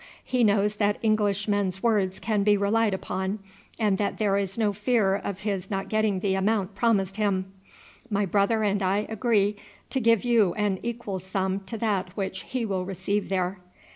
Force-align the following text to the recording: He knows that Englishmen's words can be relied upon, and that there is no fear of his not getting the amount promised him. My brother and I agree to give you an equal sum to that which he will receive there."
He 0.23 0.43
knows 0.43 0.77
that 0.77 0.97
Englishmen's 1.03 1.83
words 1.83 2.17
can 2.17 2.41
be 2.41 2.57
relied 2.57 2.95
upon, 2.95 3.37
and 3.77 3.99
that 3.99 4.17
there 4.17 4.35
is 4.35 4.57
no 4.57 4.73
fear 4.73 5.15
of 5.15 5.41
his 5.41 5.69
not 5.69 5.89
getting 5.89 6.21
the 6.21 6.33
amount 6.33 6.73
promised 6.73 7.17
him. 7.17 7.53
My 8.09 8.25
brother 8.25 8.63
and 8.63 8.81
I 8.81 9.05
agree 9.09 9.57
to 9.91 9.99
give 9.99 10.25
you 10.25 10.55
an 10.55 10.79
equal 10.81 11.19
sum 11.19 11.59
to 11.67 11.77
that 11.77 12.17
which 12.17 12.41
he 12.45 12.65
will 12.65 12.83
receive 12.83 13.29
there." 13.29 13.59